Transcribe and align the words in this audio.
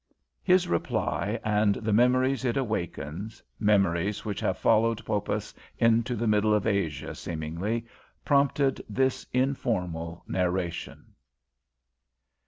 His 0.41 0.67
reply, 0.67 1.39
and 1.43 1.75
the 1.75 1.93
memories 1.93 2.43
it 2.43 2.57
awakens 2.57 3.43
memories 3.59 4.25
which 4.25 4.39
have 4.39 4.57
followed 4.57 5.05
Poppas 5.05 5.53
into 5.77 6.15
the 6.15 6.25
middle 6.25 6.55
of 6.55 6.65
Asia, 6.65 7.13
seemingly, 7.13 7.85
prompted 8.25 8.81
this 8.89 9.27
informal 9.31 10.23
narration. 10.27 11.13